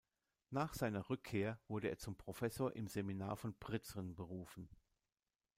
Nach 0.49 0.73
seiner 0.73 1.11
Rückkehr 1.11 1.59
wurde 1.67 1.87
er 1.89 1.99
zum 1.99 2.17
Professor 2.17 2.75
im 2.75 2.87
Seminar 2.87 3.37
von 3.37 3.53
Prizren 3.59 4.15
berufen. 4.15 4.67